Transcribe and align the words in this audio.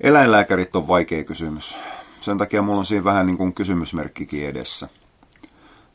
Eläinlääkärit 0.00 0.76
on 0.76 0.88
vaikea 0.88 1.24
kysymys. 1.24 1.78
Sen 2.20 2.38
takia 2.38 2.62
mulla 2.62 2.78
on 2.78 2.86
siinä 2.86 3.04
vähän 3.04 3.26
niin 3.26 3.38
kuin 3.38 3.54
kysymysmerkkikin 3.54 4.48
edessä. 4.48 4.88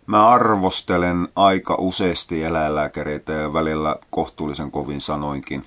Mä 0.05 0.27
arvostelen 0.27 1.27
aika 1.35 1.75
useasti 1.79 2.43
eläinlääkäreitä 2.43 3.33
ja 3.33 3.53
välillä 3.53 3.95
kohtuullisen 4.09 4.71
kovin 4.71 5.01
sanoinkin. 5.01 5.65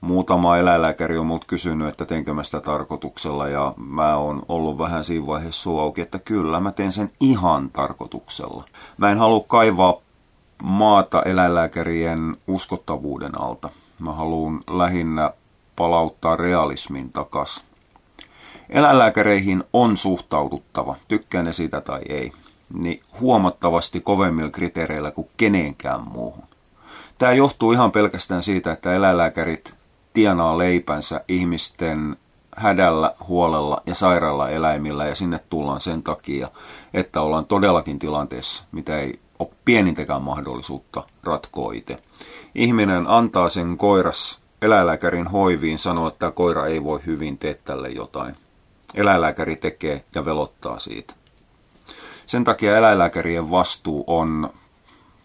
Muutama 0.00 0.56
eläinlääkäri 0.56 1.18
on 1.18 1.26
mut 1.26 1.44
kysynyt, 1.44 1.88
että 1.88 2.06
teenkö 2.06 2.34
mä 2.34 2.42
sitä 2.42 2.60
tarkoituksella 2.60 3.48
ja 3.48 3.74
mä 3.76 4.16
oon 4.16 4.42
ollut 4.48 4.78
vähän 4.78 5.04
siinä 5.04 5.26
vaiheessa 5.26 5.62
suu 5.62 5.78
auki, 5.78 6.00
että 6.00 6.18
kyllä 6.18 6.60
mä 6.60 6.72
teen 6.72 6.92
sen 6.92 7.10
ihan 7.20 7.70
tarkoituksella. 7.70 8.64
Mä 8.96 9.10
en 9.10 9.18
halua 9.18 9.44
kaivaa 9.46 10.00
maata 10.62 11.22
eläinlääkärien 11.22 12.36
uskottavuuden 12.48 13.40
alta. 13.40 13.70
Mä 13.98 14.12
haluan 14.12 14.60
lähinnä 14.66 15.32
palauttaa 15.78 16.36
realismin 16.36 17.12
takas. 17.12 17.64
Eläinlääkäreihin 18.70 19.64
on 19.72 19.96
suhtauduttava, 19.96 20.96
tykkään 21.08 21.44
ne 21.44 21.52
sitä 21.52 21.80
tai 21.80 22.00
ei, 22.08 22.32
niin 22.74 23.02
huomattavasti 23.20 24.00
kovemmilla 24.00 24.50
kriteereillä 24.50 25.10
kuin 25.10 25.28
kenenkään 25.36 26.00
muuhun. 26.00 26.44
Tämä 27.18 27.32
johtuu 27.32 27.72
ihan 27.72 27.92
pelkästään 27.92 28.42
siitä, 28.42 28.72
että 28.72 28.94
eläinlääkärit 28.94 29.74
tienaa 30.12 30.58
leipänsä 30.58 31.20
ihmisten 31.28 32.16
hädällä, 32.56 33.14
huolella 33.28 33.82
ja 33.86 33.94
sairaalla 33.94 34.50
eläimillä 34.50 35.06
ja 35.06 35.14
sinne 35.14 35.40
tullaan 35.50 35.80
sen 35.80 36.02
takia, 36.02 36.48
että 36.94 37.20
ollaan 37.20 37.46
todellakin 37.46 37.98
tilanteessa, 37.98 38.64
mitä 38.72 38.98
ei 38.98 39.18
ole 39.38 39.48
pienintäkään 39.64 40.22
mahdollisuutta 40.22 41.02
ratkoa 41.24 41.72
itse. 41.72 41.98
Ihminen 42.54 43.06
antaa 43.06 43.48
sen 43.48 43.76
koiras 43.76 44.47
eläinlääkärin 44.62 45.26
hoiviin, 45.26 45.78
sanoo, 45.78 46.08
että 46.08 46.30
koira 46.30 46.66
ei 46.66 46.84
voi 46.84 47.00
hyvin, 47.06 47.38
tee 47.38 47.54
tälle 47.54 47.88
jotain. 47.88 48.36
Eläinlääkäri 48.94 49.56
tekee 49.56 50.04
ja 50.14 50.24
velottaa 50.24 50.78
siitä. 50.78 51.14
Sen 52.26 52.44
takia 52.44 52.76
eläinlääkärien 52.76 53.50
vastuu 53.50 54.04
on 54.06 54.50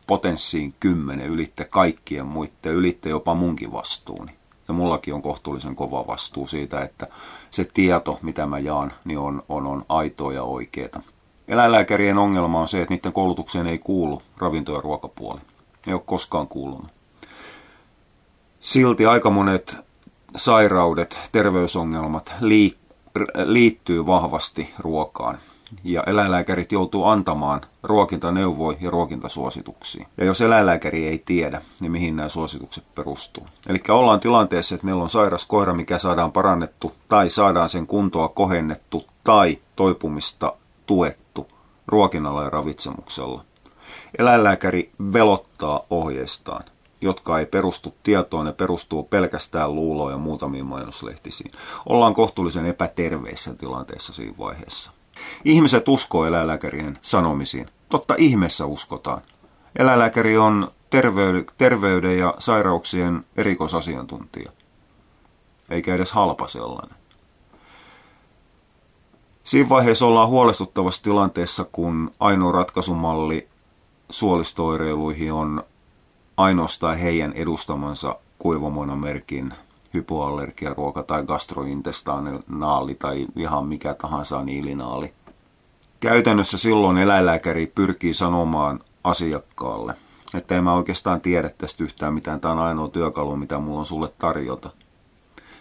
potenssiin 0.07 0.73
kymmenen 0.79 1.29
ylitte 1.29 1.65
kaikkien 1.65 2.25
muiden, 2.25 2.73
ylitte 2.73 3.09
jopa 3.09 3.35
munkin 3.35 3.71
vastuuni. 3.71 4.31
Ja 4.67 4.73
mullakin 4.73 5.13
on 5.13 5.21
kohtuullisen 5.21 5.75
kova 5.75 6.07
vastuu 6.07 6.47
siitä, 6.47 6.81
että 6.81 7.07
se 7.51 7.65
tieto, 7.73 8.19
mitä 8.21 8.45
mä 8.45 8.59
jaan, 8.59 8.91
niin 9.05 9.19
on, 9.19 9.43
on, 9.49 9.67
on 9.67 9.85
aitoa 9.89 10.33
ja 10.33 10.43
oikeaa. 10.43 11.01
Eläinlääkärien 11.47 12.17
ongelma 12.17 12.61
on 12.61 12.67
se, 12.67 12.81
että 12.81 12.93
niiden 12.93 13.13
koulutukseen 13.13 13.67
ei 13.67 13.77
kuulu 13.79 14.21
ravinto- 14.37 14.73
ja 14.73 14.81
ruokapuoli. 14.81 15.39
Ei 15.87 15.93
ole 15.93 16.01
koskaan 16.05 16.47
kuulunut. 16.47 16.91
Silti 18.63 19.05
aika 19.05 19.29
monet 19.29 19.77
sairaudet, 20.35 21.19
terveysongelmat 21.31 22.33
liittyy 23.45 24.05
vahvasti 24.05 24.73
ruokaan 24.79 25.37
ja 25.83 26.03
eläinlääkärit 26.07 26.71
joutuu 26.71 27.05
antamaan 27.05 27.61
ruokintaneuvoja 27.83 28.77
ja 28.81 28.89
ruokintasuosituksia. 28.89 30.07
Ja 30.17 30.25
jos 30.25 30.41
eläinlääkäri 30.41 31.07
ei 31.07 31.23
tiedä, 31.25 31.61
niin 31.81 31.91
mihin 31.91 32.15
nämä 32.15 32.29
suositukset 32.29 32.83
perustuu. 32.95 33.47
Eli 33.67 33.81
ollaan 33.89 34.19
tilanteessa, 34.19 34.75
että 34.75 34.85
meillä 34.85 35.03
on 35.03 35.09
sairas 35.09 35.45
koira, 35.45 35.73
mikä 35.73 35.97
saadaan 35.97 36.31
parannettu, 36.31 36.93
tai 37.09 37.29
saadaan 37.29 37.69
sen 37.69 37.87
kuntoa 37.87 38.29
kohennettu, 38.29 39.03
tai 39.23 39.57
toipumista 39.75 40.53
tuettu 40.85 41.47
ruokinnalla 41.87 42.43
ja 42.43 42.49
ravitsemuksella. 42.49 43.43
Eläinlääkäri 44.17 44.91
velottaa 45.13 45.81
ohjeistaan 45.89 46.63
jotka 47.03 47.39
ei 47.39 47.45
perustu 47.45 47.95
tietoon, 48.03 48.45
ne 48.45 48.53
perustuu 48.53 49.03
pelkästään 49.03 49.75
luuloon 49.75 50.11
ja 50.11 50.17
muutamiin 50.17 50.65
mainoslehtisiin. 50.65 51.51
Ollaan 51.85 52.13
kohtuullisen 52.13 52.65
epäterveissä 52.65 53.53
tilanteessa 53.53 54.13
siinä 54.13 54.37
vaiheessa. 54.37 54.91
Ihmiset 55.45 55.87
uskoo 55.87 56.25
eläinlääkärien 56.25 56.99
sanomisiin. 57.01 57.67
Totta 57.89 58.15
ihmeessä 58.17 58.65
uskotaan. 58.65 59.21
Eläinlääkäri 59.79 60.37
on 60.37 60.71
terveyden 61.57 62.17
ja 62.17 62.33
sairauksien 62.39 63.25
erikoisasiantuntija. 63.37 64.51
Eikä 65.69 65.95
edes 65.95 66.11
halpa 66.11 66.47
sellainen. 66.47 66.97
Siinä 69.43 69.69
vaiheessa 69.69 70.05
ollaan 70.05 70.29
huolestuttavassa 70.29 71.03
tilanteessa, 71.03 71.65
kun 71.71 72.11
ainoa 72.19 72.51
ratkaisumalli 72.51 73.47
suolistoireiluihin 74.09 75.33
on 75.33 75.63
ainoastaan 76.37 76.97
heidän 76.97 77.33
edustamansa 77.33 78.15
kuivamonomerkin 78.39 79.53
hypoallergiaruoka 79.93 81.03
tai 81.03 81.23
gastrointestaanaali 81.23 82.95
tai 82.95 83.27
ihan 83.35 83.67
mikä 83.67 83.93
tahansa 83.93 84.43
niilinaali. 84.43 85.13
Käytännössä 85.99 86.57
silloin 86.57 86.97
eläinlääkäri 86.97 87.67
pyrkii 87.75 88.13
sanomaan 88.13 88.79
asiakkaalle, 89.03 89.93
että 90.33 90.55
en 90.55 90.63
mä 90.63 90.73
oikeastaan 90.73 91.21
tiedä 91.21 91.49
tästä 91.49 91.83
yhtään 91.83 92.13
mitään, 92.13 92.39
tämä 92.39 92.53
on 92.53 92.59
ainoa 92.59 92.87
työkalu, 92.87 93.35
mitä 93.35 93.59
mulla 93.59 93.79
on 93.79 93.85
sulle 93.85 94.09
tarjota. 94.19 94.69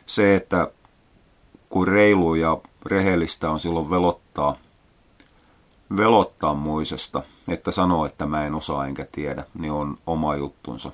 Se, 0.06 0.36
että 0.36 0.70
kuin 1.68 1.88
reilu 1.88 2.34
ja 2.34 2.58
rehellistä 2.86 3.50
on 3.50 3.60
silloin 3.60 3.90
velottaa, 3.90 4.56
velottaa 5.96 6.54
muisesta, 6.54 7.22
että 7.48 7.70
sanoo, 7.70 8.06
että 8.06 8.26
mä 8.26 8.46
en 8.46 8.54
osaa 8.54 8.86
enkä 8.86 9.06
tiedä, 9.12 9.44
niin 9.58 9.72
on 9.72 9.96
oma 10.06 10.36
juttunsa. 10.36 10.92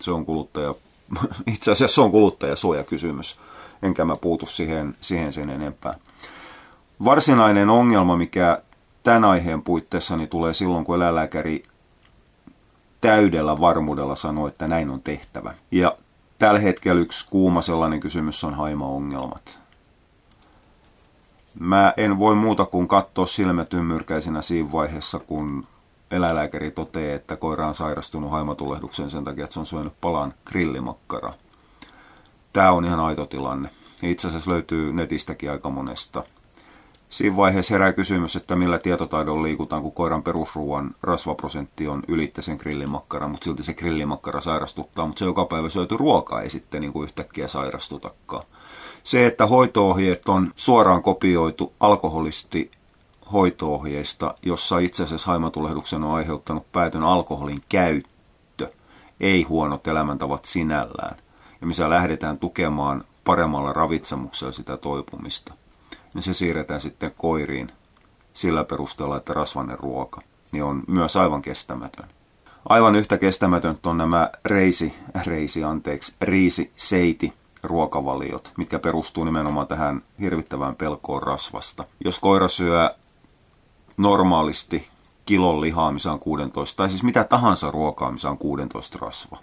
Se 0.00 0.10
on 0.10 0.26
kuluttaja 0.26 0.74
itse 1.54 1.72
asiassa 1.72 1.94
se 1.94 2.00
on 2.00 2.10
kuluttajasuojakysymys, 2.10 3.40
enkä 3.82 4.04
mä 4.04 4.16
puutu 4.16 4.46
siihen, 4.46 4.96
siihen 5.00 5.32
sen 5.32 5.50
enempää. 5.50 5.94
Varsinainen 7.04 7.70
ongelma, 7.70 8.16
mikä 8.16 8.62
tämän 9.02 9.24
aiheen 9.24 9.62
puitteissa 9.62 10.16
niin 10.16 10.28
tulee 10.28 10.54
silloin, 10.54 10.84
kun 10.84 10.96
eläinlääkäri 10.96 11.62
täydellä 13.00 13.60
varmuudella 13.60 14.16
sanoo, 14.16 14.46
että 14.46 14.68
näin 14.68 14.90
on 14.90 15.02
tehtävä. 15.02 15.54
Ja 15.70 15.96
tällä 16.38 16.60
hetkellä 16.60 17.00
yksi 17.00 17.26
kuuma 17.30 17.62
sellainen 17.62 18.00
kysymys 18.00 18.44
on 18.44 18.54
haimaongelmat. 18.54 19.65
Mä 21.60 21.94
en 21.96 22.18
voi 22.18 22.34
muuta 22.34 22.64
kuin 22.64 22.88
katsoa 22.88 23.26
silmät 23.26 23.74
siinä 24.40 24.72
vaiheessa, 24.72 25.18
kun 25.18 25.66
eläinlääkäri 26.10 26.70
toteaa, 26.70 27.16
että 27.16 27.36
koira 27.36 27.68
on 27.68 27.74
sairastunut 27.74 28.30
haimatulehdukseen 28.30 29.10
sen 29.10 29.24
takia, 29.24 29.44
että 29.44 29.54
se 29.54 29.60
on 29.60 29.66
syönyt 29.66 29.92
palan 30.00 30.34
grillimakkara. 30.44 31.32
Tämä 32.52 32.72
on 32.72 32.84
ihan 32.84 33.00
aito 33.00 33.26
tilanne. 33.26 33.70
Itse 34.02 34.28
asiassa 34.28 34.50
löytyy 34.50 34.92
netistäkin 34.92 35.50
aika 35.50 35.70
monesta. 35.70 36.22
Siinä 37.10 37.36
vaiheessa 37.36 37.74
herää 37.74 37.92
kysymys, 37.92 38.36
että 38.36 38.56
millä 38.56 38.78
tietotaidolla 38.78 39.42
liikutaan, 39.42 39.82
kun 39.82 39.92
koiran 39.92 40.22
perusruuan 40.22 40.90
rasvaprosentti 41.02 41.88
on 41.88 42.02
ylittä 42.08 42.42
sen 42.42 42.56
grillimakkara, 42.56 43.28
mutta 43.28 43.44
silti 43.44 43.62
se 43.62 43.74
grillimakkara 43.74 44.40
sairastuttaa, 44.40 45.06
mutta 45.06 45.18
se 45.18 45.24
joka 45.24 45.44
päivä 45.44 45.68
syöty 45.68 45.96
ruoka 45.96 46.40
ei 46.40 46.50
sitten 46.50 46.80
niin 46.80 46.92
kuin 46.92 47.04
yhtäkkiä 47.04 47.48
sairastutakaan. 47.48 48.44
Se, 49.06 49.26
että 49.26 49.46
hoitoohjeet 49.46 50.28
on 50.28 50.52
suoraan 50.56 51.02
kopioitu 51.02 51.72
alkoholisti 51.80 52.70
hoitoohjeista, 53.32 54.34
jossa 54.42 54.78
itse 54.78 55.02
asiassa 55.02 55.30
haimatulehduksen 55.30 56.04
on 56.04 56.14
aiheuttanut 56.14 56.72
päätön 56.72 57.02
alkoholin 57.02 57.58
käyttö, 57.68 58.72
ei 59.20 59.42
huonot 59.42 59.86
elämäntavat 59.86 60.44
sinällään, 60.44 61.16
ja 61.60 61.66
missä 61.66 61.90
lähdetään 61.90 62.38
tukemaan 62.38 63.04
paremmalla 63.24 63.72
ravitsemuksella 63.72 64.52
sitä 64.52 64.76
toipumista, 64.76 65.54
niin 66.14 66.22
se 66.22 66.34
siirretään 66.34 66.80
sitten 66.80 67.12
koiriin 67.16 67.72
sillä 68.32 68.64
perusteella, 68.64 69.16
että 69.16 69.34
rasvainen 69.34 69.78
ruoka 69.78 70.20
niin 70.52 70.64
on 70.64 70.82
myös 70.86 71.16
aivan 71.16 71.42
kestämätön. 71.42 72.08
Aivan 72.68 72.96
yhtä 72.96 73.18
kestämätön 73.18 73.78
on 73.86 73.98
nämä 73.98 74.30
reisi, 74.44 74.94
reisi 75.26 75.64
anteeksi, 75.64 76.14
riisi, 76.20 76.72
seiti, 76.76 77.32
ruokavaliot, 77.62 78.52
mitkä 78.56 78.78
perustuu 78.78 79.24
nimenomaan 79.24 79.66
tähän 79.66 80.02
hirvittävään 80.20 80.76
pelkoon 80.76 81.22
rasvasta. 81.22 81.84
Jos 82.04 82.18
koira 82.18 82.48
syö 82.48 82.90
normaalisti 83.96 84.88
kilon 85.26 85.60
lihaa, 85.60 85.92
missä 85.92 86.12
on 86.12 86.18
16, 86.18 86.76
tai 86.76 86.88
siis 86.88 87.02
mitä 87.02 87.24
tahansa 87.24 87.70
ruokaa, 87.70 88.12
missä 88.12 88.30
on 88.30 88.38
16 88.38 88.98
rasva. 89.00 89.38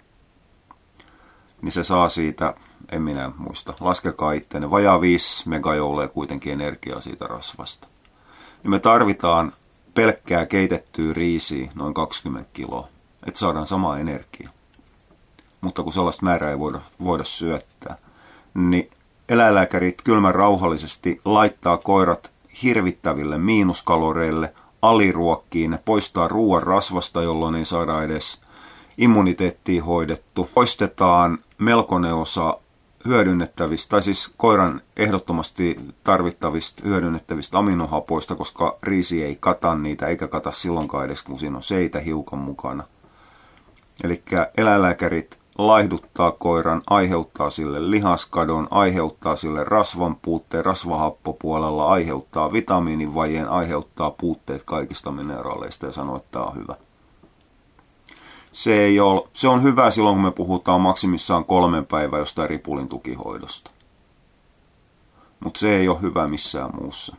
Niin 1.62 1.72
se 1.72 1.84
saa 1.84 2.08
siitä, 2.08 2.54
en 2.92 3.02
minä 3.02 3.32
muista, 3.36 3.74
laskekaa 3.80 4.32
itteenne, 4.32 4.70
vajaa 4.70 5.00
5 5.00 5.48
megajouleja 5.48 6.08
kuitenkin 6.08 6.52
energiaa 6.52 7.00
siitä 7.00 7.26
rasvasta. 7.26 7.88
Ja 8.64 8.70
me 8.70 8.78
tarvitaan 8.78 9.52
pelkkää 9.94 10.46
keitettyä 10.46 11.12
riisiä 11.12 11.70
noin 11.74 11.94
20 11.94 12.50
kiloa, 12.52 12.88
että 13.26 13.40
saadaan 13.40 13.66
sama 13.66 13.98
energia. 13.98 14.50
Mutta 15.60 15.82
kun 15.82 15.92
sellaista 15.92 16.24
määrää 16.24 16.50
ei 16.50 16.58
voida, 16.58 16.80
voida 17.04 17.24
syöttää, 17.24 17.96
niin 18.54 18.90
eläinlääkärit 19.28 20.02
kylmän 20.02 20.34
rauhallisesti 20.34 21.20
laittaa 21.24 21.76
koirat 21.76 22.30
hirvittäville 22.62 23.38
miinuskaloreille, 23.38 24.54
aliruokkiin, 24.82 25.70
ne 25.70 25.78
poistaa 25.84 26.28
ruoan 26.28 26.62
rasvasta, 26.62 27.22
jolloin 27.22 27.54
ei 27.54 27.64
saada 27.64 28.02
edes 28.02 28.42
immuniteettia 28.98 29.84
hoidettu. 29.84 30.50
Poistetaan 30.54 31.38
melkoinen 31.58 32.14
osa 32.14 32.58
hyödynnettävistä, 33.04 33.90
tai 33.90 34.02
siis 34.02 34.34
koiran 34.36 34.80
ehdottomasti 34.96 35.76
tarvittavista 36.04 36.82
hyödynnettävistä 36.84 37.58
aminohapoista, 37.58 38.34
koska 38.34 38.78
riisi 38.82 39.24
ei 39.24 39.36
kata 39.40 39.74
niitä, 39.74 40.06
eikä 40.06 40.28
kata 40.28 40.52
silloinkaan 40.52 41.04
edes, 41.04 41.22
kun 41.22 41.38
siinä 41.38 41.56
on 41.56 41.62
seitä 41.62 42.00
hiukan 42.00 42.38
mukana. 42.38 42.84
Eli 44.04 44.22
eläinlääkärit 44.56 45.38
laihduttaa 45.58 46.32
koiran, 46.32 46.82
aiheuttaa 46.86 47.50
sille 47.50 47.90
lihaskadon, 47.90 48.68
aiheuttaa 48.70 49.36
sille 49.36 49.64
rasvan 49.64 50.16
puutteen, 50.16 50.64
rasvahappopuolella, 50.64 51.86
aiheuttaa 51.86 52.52
vitamiinivajeen, 52.52 53.48
aiheuttaa 53.48 54.10
puutteet 54.10 54.62
kaikista 54.62 55.12
mineraaleista 55.12 55.86
ja 55.86 55.92
sanoo, 55.92 56.16
että 56.16 56.28
tämä 56.30 56.44
on 56.44 56.56
hyvä. 56.56 56.74
Se, 58.52 58.84
ei 58.84 59.00
ole, 59.00 59.28
se 59.32 59.48
on 59.48 59.62
hyvä 59.62 59.90
silloin, 59.90 60.16
kun 60.16 60.24
me 60.24 60.30
puhutaan 60.30 60.80
maksimissaan 60.80 61.44
kolmen 61.44 61.86
päivän 61.86 62.20
jostain 62.20 62.50
ripulin 62.50 62.88
tukihoidosta. 62.88 63.70
Mutta 65.40 65.60
se 65.60 65.76
ei 65.76 65.88
ole 65.88 66.02
hyvä 66.02 66.28
missään 66.28 66.70
muussa. 66.80 67.16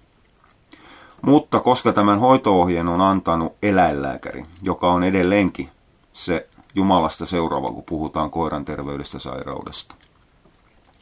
Mutta 1.22 1.60
koska 1.60 1.94
tämän 1.94 2.20
hoitoohjeen 2.20 2.88
on 2.88 3.02
antanut 3.02 3.54
eläinlääkäri, 3.64 4.44
joka 4.62 4.94
on 4.94 5.04
edelleenkin 5.04 5.70
se 6.14 6.48
Jumalasta 6.76 7.26
seuraava, 7.26 7.72
kun 7.72 7.84
puhutaan 7.84 8.32
koiran 8.32 8.66
terveydestä 8.66 9.20
sairaudesta, 9.20 9.96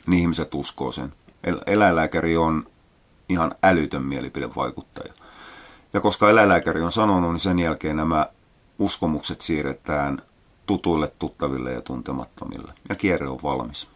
niin 0.08 0.22
ihmiset 0.22 0.54
uskoo 0.54 0.92
sen. 0.92 1.14
Eläinlääkäri 1.66 2.38
on 2.38 2.68
ihan 3.30 3.56
älytön 3.64 4.04
mielipidevaikuttaja. 4.04 5.14
Ja 5.94 6.02
koska 6.02 6.30
eläinlääkäri 6.30 6.82
on 6.82 6.92
sanonut, 6.92 7.32
niin 7.32 7.40
sen 7.40 7.60
jälkeen 7.60 7.96
nämä 7.96 8.28
uskomukset 8.80 9.42
siirretään 9.42 10.22
tutuille, 10.66 11.12
tuttaville 11.20 11.72
ja 11.72 11.82
tuntemattomille. 11.82 12.74
Ja 12.90 12.96
kierre 12.96 13.28
on 13.28 13.40
valmis. 13.44 13.88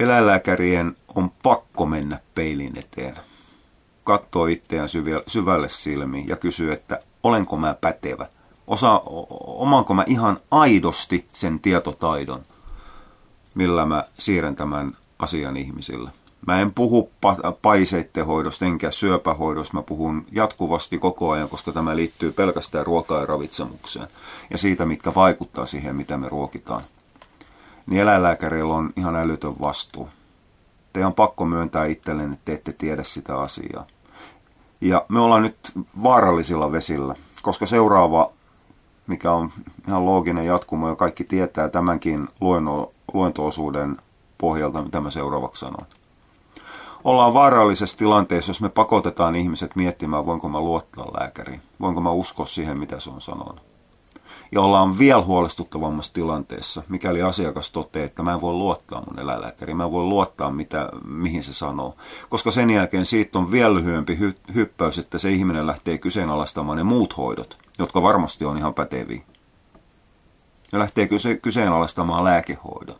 Eläinlääkärien 0.00 0.96
on 1.14 1.30
pakko 1.42 1.86
mennä 1.86 2.20
peilin 2.34 2.78
eteen. 2.78 3.14
Katsoo 4.04 4.46
itseään 4.46 4.88
syvälle 5.26 5.68
silmiin 5.68 6.28
ja 6.28 6.36
kysyy, 6.36 6.72
että 6.72 7.00
olenko 7.22 7.56
mä 7.56 7.74
pätevä. 7.80 8.26
Osa, 8.70 9.02
omaanko 9.40 9.94
mä 9.94 10.04
ihan 10.06 10.40
aidosti 10.50 11.26
sen 11.32 11.60
tietotaidon, 11.60 12.40
millä 13.54 13.86
mä 13.86 14.04
siirrän 14.18 14.56
tämän 14.56 14.96
asian 15.18 15.56
ihmisille. 15.56 16.10
Mä 16.46 16.60
en 16.60 16.74
puhu 16.74 17.10
paiseitten 17.62 18.26
hoidosta 18.26 18.64
enkä 18.64 18.90
syöpähoidosta, 18.90 19.76
mä 19.76 19.82
puhun 19.82 20.26
jatkuvasti 20.32 20.98
koko 20.98 21.30
ajan, 21.30 21.48
koska 21.48 21.72
tämä 21.72 21.96
liittyy 21.96 22.32
pelkästään 22.32 22.86
ruokaa 22.86 23.20
ja 23.20 23.26
ravitsemukseen 23.26 24.08
ja 24.50 24.58
siitä, 24.58 24.86
mitkä 24.86 25.14
vaikuttaa 25.14 25.66
siihen, 25.66 25.96
mitä 25.96 26.16
me 26.16 26.28
ruokitaan. 26.28 26.82
Niin 27.86 28.02
eläinlääkärillä 28.02 28.74
on 28.74 28.90
ihan 28.96 29.16
älytön 29.16 29.54
vastuu. 29.62 30.08
Teidän 30.92 31.06
on 31.06 31.14
pakko 31.14 31.44
myöntää 31.44 31.86
itselleen, 31.86 32.32
että 32.32 32.44
te 32.44 32.52
ette 32.52 32.72
tiedä 32.72 33.04
sitä 33.04 33.40
asiaa. 33.40 33.86
Ja 34.80 35.04
me 35.08 35.20
ollaan 35.20 35.42
nyt 35.42 35.58
vaarallisilla 36.02 36.72
vesillä, 36.72 37.14
koska 37.42 37.66
seuraava, 37.66 38.30
mikä 39.10 39.32
on 39.32 39.50
ihan 39.88 40.06
looginen 40.06 40.46
jatkumo 40.46 40.88
ja 40.88 40.96
kaikki 40.96 41.24
tietää 41.24 41.68
tämänkin 41.68 42.28
luento- 42.40 42.92
luentoosuuden 43.12 43.96
pohjalta, 44.38 44.82
mitä 44.82 45.00
mä 45.00 45.10
seuraavaksi 45.10 45.60
sanon 45.60 45.86
ollaan 47.04 47.34
vaarallisessa 47.34 47.98
tilanteessa, 47.98 48.50
jos 48.50 48.60
me 48.60 48.68
pakotetaan 48.68 49.36
ihmiset 49.36 49.76
miettimään, 49.76 50.26
voinko 50.26 50.48
mä 50.48 50.60
luottaa 50.60 51.20
lääkäriin, 51.20 51.62
voinko 51.80 52.00
mä 52.00 52.10
uskoa 52.10 52.46
siihen, 52.46 52.78
mitä 52.78 53.00
se 53.00 53.10
on 53.10 53.20
sanonut. 53.20 53.69
Ja 54.52 54.60
ollaan 54.60 54.98
vielä 54.98 55.22
huolestuttavammassa 55.22 56.14
tilanteessa, 56.14 56.82
mikäli 56.88 57.22
asiakas 57.22 57.70
toteaa, 57.70 58.04
että 58.04 58.22
mä 58.22 58.32
en 58.34 58.40
voi 58.40 58.52
luottaa 58.52 59.02
mun 59.06 59.18
eläinlääkäriin, 59.18 59.76
mä 59.76 59.84
en 59.84 59.92
voi 59.92 60.04
luottaa, 60.04 60.50
mitä, 60.50 60.88
mihin 61.04 61.42
se 61.42 61.52
sanoo. 61.52 61.96
Koska 62.28 62.50
sen 62.50 62.70
jälkeen 62.70 63.06
siitä 63.06 63.38
on 63.38 63.50
vielä 63.50 63.74
lyhyempi 63.74 64.18
hy- 64.20 64.54
hyppäys, 64.54 64.98
että 64.98 65.18
se 65.18 65.30
ihminen 65.30 65.66
lähtee 65.66 65.98
kyseenalaistamaan 65.98 66.78
ne 66.78 66.84
muut 66.84 67.16
hoidot, 67.16 67.58
jotka 67.78 68.02
varmasti 68.02 68.44
on 68.44 68.58
ihan 68.58 68.74
päteviä. 68.74 69.22
Ja 70.72 70.78
lähtee 70.78 71.06
kyse- 71.06 71.36
kyseenalaistamaan 71.36 72.24
lääkehoidon 72.24 72.96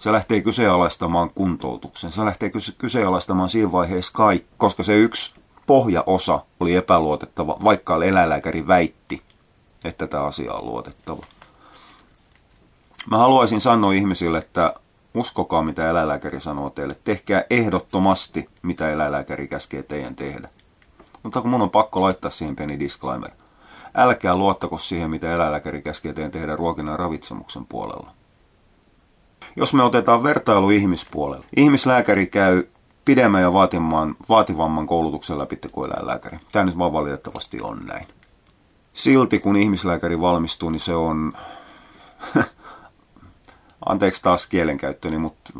se 0.00 0.12
lähtee 0.12 0.40
kyseenalaistamaan 0.40 1.30
kuntoutuksen. 1.30 2.12
Se 2.12 2.24
lähtee 2.24 2.50
kyseenalaistamaan 2.78 3.48
siinä 3.48 3.72
vaiheessa 3.72 4.12
kaikki, 4.12 4.48
koska 4.56 4.82
se 4.82 4.96
yksi 4.96 5.34
pohjaosa 5.66 6.40
oli 6.60 6.74
epäluotettava, 6.74 7.56
vaikka 7.64 8.04
eläinlääkäri 8.04 8.66
väitti, 8.66 9.22
että 9.84 10.06
tämä 10.06 10.24
asia 10.24 10.52
on 10.52 10.66
luotettava. 10.66 11.26
Mä 13.10 13.18
haluaisin 13.18 13.60
sanoa 13.60 13.92
ihmisille, 13.92 14.38
että 14.38 14.74
uskokaa 15.14 15.62
mitä 15.62 15.90
eläinlääkäri 15.90 16.40
sanoo 16.40 16.70
teille. 16.70 16.96
Tehkää 17.04 17.44
ehdottomasti 17.50 18.48
mitä 18.62 18.90
eläinlääkäri 18.90 19.48
käskee 19.48 19.82
teidän 19.82 20.16
tehdä. 20.16 20.48
Mutta 21.22 21.40
kun 21.40 21.50
mun 21.50 21.62
on 21.62 21.70
pakko 21.70 22.00
laittaa 22.00 22.30
siihen 22.30 22.56
pieni 22.56 22.78
disclaimer. 22.78 23.30
Älkää 23.94 24.36
luottako 24.36 24.78
siihen, 24.78 25.10
mitä 25.10 25.34
eläinlääkäri 25.34 25.82
käskee 25.82 26.12
teidän 26.12 26.30
tehdä 26.30 26.56
ruokinnan 26.56 26.98
ravitsemuksen 26.98 27.66
puolella. 27.66 28.10
Jos 29.56 29.74
me 29.74 29.82
otetaan 29.82 30.22
vertailu 30.22 30.70
ihmispuolella, 30.70 31.44
ihmislääkäri 31.56 32.26
käy 32.26 32.64
pidemmän 33.04 33.42
ja 33.42 33.52
vaativamman, 33.52 34.16
vaativamman 34.28 34.86
koulutuksen 34.86 35.38
läpi 35.38 35.58
kuin 35.72 35.90
eläinlääkäri. 35.90 36.38
Tämä 36.52 36.64
nyt 36.64 36.78
vaan 36.78 36.92
valitettavasti 36.92 37.60
on 37.62 37.86
näin. 37.86 38.06
Silti 38.92 39.38
kun 39.38 39.56
ihmislääkäri 39.56 40.20
valmistuu, 40.20 40.70
niin 40.70 40.80
se 40.80 40.94
on, 40.94 41.32
anteeksi 43.86 44.22
taas 44.22 44.46
kielenkäyttöni, 44.46 45.18
mutta 45.18 45.52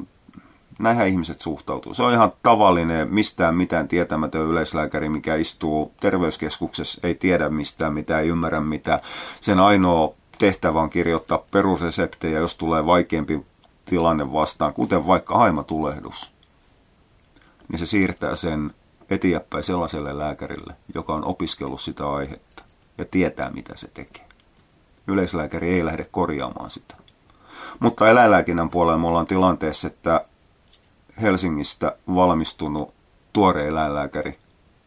näinhän 0.79 1.09
ihmiset 1.09 1.41
suhtautuu. 1.41 1.94
Se 1.94 2.03
on 2.03 2.12
ihan 2.12 2.32
tavallinen, 2.43 3.15
mistään 3.15 3.55
mitään 3.56 3.88
tietämätön 3.88 4.47
yleislääkäri, 4.47 5.09
mikä 5.09 5.35
istuu 5.35 5.93
terveyskeskuksessa, 6.00 7.00
ei 7.03 7.15
tiedä 7.15 7.49
mistään 7.49 7.94
mitään, 7.94 8.23
ei 8.23 8.29
ymmärrä 8.29 8.61
mitä. 8.61 9.00
Sen 9.41 9.61
ainoa 9.61 10.15
tehtävä 10.38 10.81
on 10.81 10.91
kirjoittaa 10.91 11.44
perusreseptejä, 11.50 12.38
jos 12.38 12.56
tulee 12.56 12.87
vaikeampi 12.87 13.47
tilanne 13.85 14.32
vastaan, 14.32 14.73
kuten 14.73 15.06
vaikka 15.06 15.38
haimatulehdus, 15.38 16.32
niin 17.69 17.79
se 17.79 17.87
siirtää 17.87 18.37
sen 18.37 18.71
eteenpäin 19.11 19.65
sellaiselle 19.65 20.19
lääkärille, 20.19 20.75
joka 20.94 21.15
on 21.15 21.25
opiskellut 21.25 21.81
sitä 21.81 22.11
aihetta 22.11 22.60
ja 23.00 23.06
tietää, 23.11 23.50
mitä 23.50 23.76
se 23.76 23.88
tekee. 23.94 24.25
Yleislääkäri 25.06 25.75
ei 25.75 25.85
lähde 25.85 26.08
korjaamaan 26.11 26.70
sitä. 26.70 26.94
Mutta 27.81 28.08
eläinlääkinnän 28.08 28.70
puolella 28.70 28.99
me 28.99 29.06
ollaan 29.06 29.26
tilanteessa, 29.26 29.87
että 29.87 30.25
Helsingistä 31.20 31.96
valmistunut 32.15 32.94
tuore 33.32 33.67
eläinlääkäri 33.67 34.39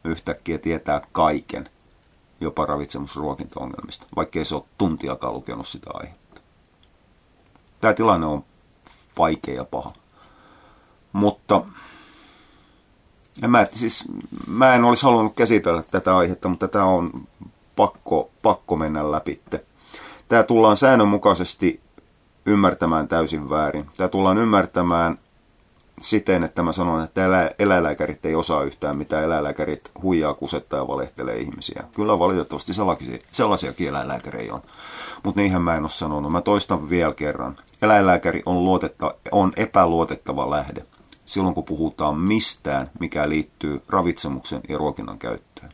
yhtäkkiä 0.04 0.58
tietää 0.58 1.02
kaiken, 1.12 1.70
jopa 2.42 2.66
ravitsemusruokintaongelmista, 2.66 4.08
vaikkei 4.16 4.46
se 4.46 4.56
ole 4.56 4.64
tuntiakaan 4.78 5.34
lukenut 5.34 5.68
sitä 5.68 5.90
aihetta. 5.94 6.42
Tämä 7.82 7.94
tilanne 7.94 8.26
on 8.26 8.44
vaikea 9.18 9.56
ja 9.56 9.66
paha. 9.66 9.94
Mutta 11.14 11.62
en 13.42 13.52
mä, 13.52 13.68
siis, 13.72 14.04
mä 14.48 14.76
en 14.76 14.84
olisi 14.84 15.04
halunnut 15.04 15.36
käsitellä 15.36 15.84
tätä 15.92 16.18
aihetta, 16.18 16.50
mutta 16.50 16.68
tämä 16.68 16.86
on 16.86 17.28
pakko, 17.76 18.30
pakko 18.42 18.76
mennä 18.76 19.12
läpi. 19.12 19.42
Tämä 20.30 20.44
tullaan 20.44 20.78
säännönmukaisesti 20.78 21.82
ymmärtämään 22.46 23.08
täysin 23.08 23.50
väärin. 23.50 23.86
Tämä 23.98 24.08
tullaan 24.08 24.38
ymmärtämään 24.38 25.18
siten, 26.02 26.44
että 26.44 26.64
mä 26.64 26.72
sanon, 26.72 27.04
että 27.04 27.26
elä, 27.26 27.52
eläinlääkärit 27.60 28.26
ei 28.26 28.36
osaa 28.36 28.64
yhtään 28.64 28.98
mitä 28.98 29.22
eläinlääkärit 29.22 29.92
huijaa, 30.02 30.34
kusettaa 30.34 30.80
ja 30.80 30.88
valehtelee 30.88 31.38
ihmisiä. 31.38 31.84
Kyllä 31.96 32.20
valitettavasti 32.20 32.74
sellaisia, 32.74 33.18
sellaisiakin 33.32 33.88
eläinlääkäreitä 33.88 34.54
on. 34.54 34.62
Mutta 35.24 35.42
niinhän 35.42 35.62
mä 35.62 35.76
en 35.76 35.84
ole 35.84 35.90
sanonut. 35.90 36.32
Mä 36.32 36.42
toistan 36.42 36.90
vielä 36.90 37.14
kerran. 37.14 37.58
Eläinlääkäri 37.82 38.44
on, 38.46 38.66
luotetta, 38.66 39.16
on 39.32 39.54
epäluotettava 39.56 40.50
lähde 40.50 40.86
silloin, 41.26 41.56
kun 41.56 41.64
puhutaan 41.64 42.20
mistään, 42.20 42.90
mikä 43.00 43.30
liittyy 43.30 43.82
ravitsemuksen 43.90 44.62
ja 44.70 44.78
ruokinnan 44.78 45.20
käyttöön. 45.20 45.72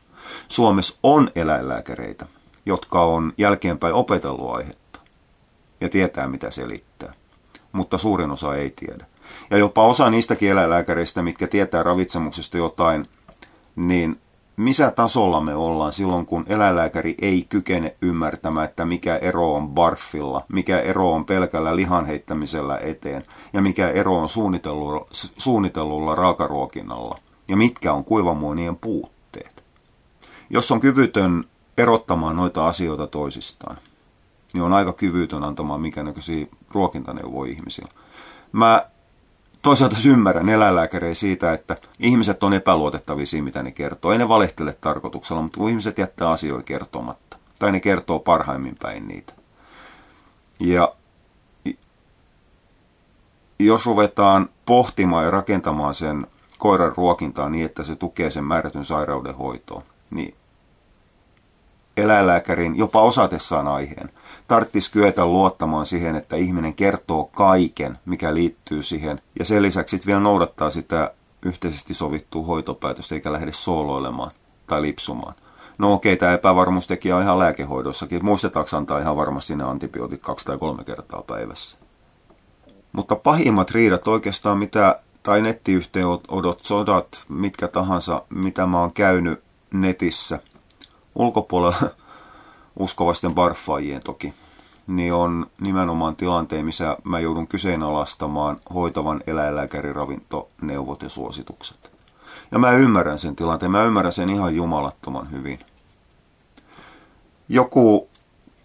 Suomessa 0.48 1.00
on 1.04 1.32
eläinlääkäreitä, 1.36 2.26
jotka 2.66 3.04
on 3.04 3.34
jälkeenpäin 3.38 3.94
opetellut 3.94 4.56
aihetta 4.56 5.00
ja 5.82 5.90
tietää, 5.90 6.28
mitä 6.28 6.52
selittää. 6.52 7.14
Mutta 7.72 7.98
suurin 7.98 8.32
osa 8.32 8.56
ei 8.56 8.74
tiedä. 8.76 9.06
Ja 9.50 9.58
jopa 9.58 9.86
osa 9.88 10.10
niistäkin 10.10 10.52
eläinlääkäreistä, 10.52 11.22
mitkä 11.22 11.48
tietää 11.48 11.84
ravitsemuksesta 11.84 12.58
jotain, 12.58 13.06
niin 13.76 14.20
missä 14.60 14.92
tasolla 14.92 15.42
me 15.42 15.56
ollaan 15.56 15.94
silloin, 15.94 16.26
kun 16.26 16.46
eläinlääkäri 16.48 17.16
ei 17.22 17.46
kykene 17.50 17.96
ymmärtämään, 18.02 18.66
että 18.66 18.86
mikä 18.86 19.16
ero 19.16 19.56
on 19.56 19.70
barfilla, 19.70 20.46
mikä 20.48 20.80
ero 20.80 21.12
on 21.14 21.26
pelkällä 21.26 21.76
lihan 21.76 22.06
heittämisellä 22.06 22.78
eteen 22.78 23.24
ja 23.54 23.62
mikä 23.62 23.90
ero 23.90 24.18
on 24.18 24.30
suunnitellulla, 24.30 25.08
suunnitellulla 25.12 26.16
raakaruokinnalla 26.16 27.18
ja 27.48 27.58
mitkä 27.58 27.94
on 27.94 28.04
kuivamuonien 28.04 28.76
puutteet. 28.76 29.19
Jos 30.50 30.72
on 30.72 30.80
kyvytön 30.80 31.44
erottamaan 31.78 32.36
noita 32.36 32.68
asioita 32.68 33.08
toisistaan, 33.08 33.78
niin 34.54 34.64
on 34.64 34.74
aika 34.74 34.94
kyvytön 34.94 35.44
antamaan 35.44 35.82
mikä 35.82 36.04
näköisiä 36.04 36.48
ruokintaneuvoja 36.72 37.52
ihmisille. 37.52 37.90
Mä 38.52 38.86
toisaalta 39.62 39.96
ymmärrän 40.08 40.50
eläinlääkäriä 40.50 41.14
siitä, 41.14 41.54
että 41.54 41.78
ihmiset 42.00 42.44
on 42.44 42.54
epäluotettavia 42.54 43.26
siinä, 43.26 43.46
mitä 43.46 43.64
ne 43.64 43.72
kertoo. 43.72 44.12
Ei 44.12 44.18
ne 44.18 44.30
valehtele 44.30 44.74
tarkoituksella, 44.82 45.42
mutta 45.42 45.70
ihmiset 45.70 45.98
jättää 45.98 46.30
asioita 46.30 46.64
kertomatta, 46.64 47.38
tai 47.60 47.72
ne 47.72 47.80
kertoo 47.80 48.20
parhaimmin 48.20 48.78
päin 48.82 49.08
niitä. 49.08 49.34
Ja 50.60 50.96
jos 53.60 53.86
ruvetaan 53.86 54.50
pohtimaan 54.66 55.26
ja 55.26 55.32
rakentamaan 55.32 55.94
sen 55.94 56.28
koiran 56.58 56.94
ruokintaa 56.98 57.50
niin, 57.50 57.66
että 57.66 57.84
se 57.84 57.96
tukee 57.96 58.32
sen 58.32 58.44
määrätyn 58.44 58.86
sairauden 58.86 59.36
hoitoa, 59.36 59.82
niin 60.12 60.36
eläinlääkärin 62.00 62.78
jopa 62.78 63.02
osatessaan 63.02 63.68
aiheen 63.68 64.10
tarvitsisi 64.48 64.92
kyetä 64.92 65.26
luottamaan 65.26 65.86
siihen, 65.86 66.16
että 66.16 66.36
ihminen 66.36 66.74
kertoo 66.74 67.26
kaiken, 67.26 67.98
mikä 68.06 68.34
liittyy 68.34 68.84
siihen, 68.84 69.22
ja 69.40 69.46
sen 69.46 69.62
lisäksi 69.62 70.02
vielä 70.06 70.20
noudattaa 70.20 70.70
sitä 70.70 71.12
yhteisesti 71.42 71.94
sovittua 71.94 72.46
hoitopäätöstä, 72.46 73.16
eikä 73.16 73.34
lähde 73.34 73.52
sooloilemaan 73.52 74.32
tai 74.68 74.82
lipsumaan. 74.82 75.36
No 75.78 75.94
okei, 75.94 76.18
tämä 76.18 76.34
epävarmuustekijä 76.34 77.16
on 77.16 77.22
ihan 77.22 77.40
lääkehoidossakin. 77.40 78.26
Muistetaanko 78.26 78.78
antaa 78.78 79.00
ihan 79.00 79.18
varmasti 79.18 79.56
ne 79.56 79.64
antibiootit 79.64 80.22
kaksi 80.22 80.46
tai 80.46 80.58
kolme 80.58 80.84
kertaa 80.84 81.24
päivässä. 81.28 81.78
Mutta 82.92 83.16
pahimmat 83.16 83.72
riidat 83.72 84.08
oikeastaan 84.08 84.58
mitä, 84.58 85.00
tai 85.24 85.42
nettiyhteenodot, 85.42 86.60
sodat, 86.64 87.24
mitkä 87.30 87.68
tahansa, 87.68 88.22
mitä 88.30 88.66
mä 88.66 88.80
oon 88.80 88.94
käynyt 88.94 89.42
netissä, 89.74 90.40
ulkopuolella 91.16 91.90
uskovasten 92.80 93.36
barfaajien 93.36 94.02
toki, 94.06 94.34
niin 94.88 95.14
on 95.14 95.48
nimenomaan 95.62 96.16
tilanteen, 96.16 96.66
missä 96.66 96.98
mä 97.04 97.20
joudun 97.20 97.48
kyseenalaistamaan 97.48 98.58
hoitavan 98.74 99.22
eläinlääkärin 99.28 99.96
ravintoneuvot 99.96 101.02
ja 101.02 101.10
suositukset. 101.10 101.92
Ja 102.52 102.60
mä 102.60 102.72
ymmärrän 102.72 103.20
sen 103.20 103.36
tilanteen, 103.36 103.72
mä 103.72 103.84
ymmärrän 103.84 104.12
sen 104.12 104.30
ihan 104.30 104.56
jumalattoman 104.56 105.32
hyvin. 105.32 105.60
Joku 107.50 108.08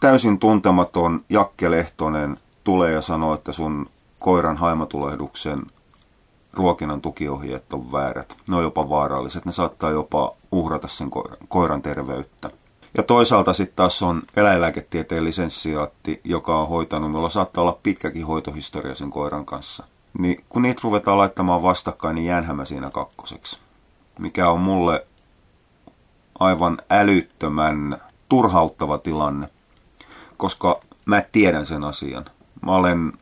täysin 0.01 0.39
tuntematon 0.39 1.25
Jakke 1.29 1.71
Lehtonen 1.71 2.37
tulee 2.65 2.93
ja 2.93 3.01
sanoo, 3.01 3.35
että 3.35 3.53
sun 3.53 3.87
koiran 4.19 4.57
haimatulehduksen 4.57 5.63
ruokinnan 6.53 7.01
tukiohjeet 7.01 7.73
on 7.73 7.93
väärät. 7.93 8.37
Ne 8.51 8.57
on 8.57 8.63
jopa 8.63 8.89
vaaralliset. 8.89 9.45
Ne 9.45 9.53
saattaa 9.53 9.91
jopa 9.91 10.33
uhrata 10.55 10.89
sen 10.89 11.11
koiran, 11.11 11.39
koiran 11.49 11.83
terveyttä. 11.83 12.51
Ja 12.97 13.03
toisaalta 13.03 13.53
sitten 13.53 13.77
taas 13.77 14.03
on 14.03 14.23
eläinlääketieteen 14.37 15.25
lisenssiaatti, 15.25 16.21
joka 16.25 16.59
on 16.59 16.69
hoitanut, 16.69 17.13
jolla 17.13 17.29
saattaa 17.29 17.63
olla 17.63 17.79
pitkäkin 17.83 18.27
hoitohistoria 18.27 18.95
sen 18.95 19.11
koiran 19.11 19.47
kanssa. 19.47 19.85
Niin 20.19 20.45
kun 20.49 20.63
niitä 20.63 20.81
ruvetaan 20.85 21.19
laittamaan 21.19 21.63
vastakkain, 21.63 22.15
niin 22.15 22.27
jäänhän 22.27 22.57
mä 22.57 22.65
siinä 22.65 22.91
kakkoseksi. 22.91 23.59
Mikä 24.19 24.51
on 24.51 24.61
mulle 24.61 25.07
aivan 26.39 26.79
älyttömän 26.91 27.99
turhauttava 28.29 28.99
tilanne, 28.99 29.49
koska 30.37 30.81
mä 31.05 31.23
tiedän 31.33 31.67
sen 31.67 31.85
asian. 31.85 32.25
Mä 32.67 32.73
olen 32.73 33.13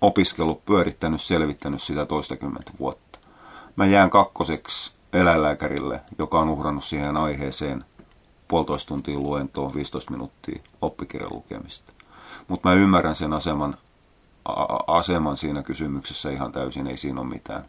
opiskellut, 0.00 0.64
pyörittänyt, 0.64 1.20
selvittänyt 1.20 1.82
sitä 1.82 2.06
toistakymmentä 2.06 2.72
vuotta. 2.78 3.18
Mä 3.76 3.86
jään 3.86 4.10
kakkoseksi 4.10 4.94
eläinlääkärille, 5.14 6.00
joka 6.18 6.40
on 6.40 6.48
uhrannut 6.48 6.84
siihen 6.84 7.16
aiheeseen 7.16 7.84
puolitoista 8.48 8.88
tuntia 8.88 9.18
luentoa, 9.18 9.74
15 9.74 10.10
minuuttia 10.10 10.62
oppikirjan 10.82 11.32
lukemista. 11.32 11.92
Mutta 12.48 12.68
mä 12.68 12.74
ymmärrän 12.74 13.14
sen 13.14 13.32
aseman, 13.32 13.76
a- 14.44 14.96
aseman 14.96 15.36
siinä 15.36 15.62
kysymyksessä 15.62 16.30
ihan 16.30 16.52
täysin, 16.52 16.86
ei 16.86 16.96
siinä 16.96 17.20
ole 17.20 17.28
mitään. 17.28 17.64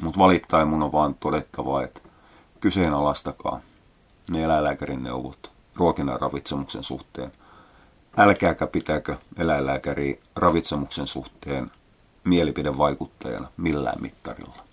Mutta 0.00 0.18
valittain 0.18 0.68
mun 0.68 0.82
on 0.82 0.92
vaan 0.92 1.14
todettava, 1.14 1.82
että 1.82 2.00
kyseenalaistakaa 2.60 3.60
ne 4.30 4.44
eläinlääkärin 4.44 5.02
neuvot 5.02 5.52
ruokinnan 5.76 6.20
ravitsemuksen 6.20 6.82
suhteen– 6.82 7.32
älkääkä 8.16 8.66
pitääkö 8.66 9.16
eläinlääkäri 9.38 10.20
ravitsemuksen 10.36 11.06
suhteen 11.06 11.70
mielipidevaikuttajana 12.24 13.48
millään 13.56 14.02
mittarilla. 14.02 14.65